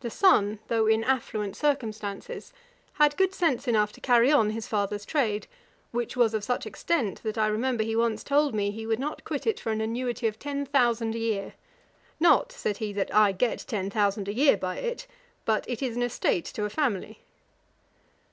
[0.00, 2.52] The son, though in affluent circumstances,
[2.94, 5.46] had good sense enough to carry on his father's trade,
[5.92, 9.22] which was of such extent, that I remember he once told me, he would not
[9.22, 11.54] quit it for an annuity of ten thousand a year;
[12.18, 15.06] 'Not (said he,) that I get ten thousand a year by it,
[15.44, 17.20] but it is an estate to a family.'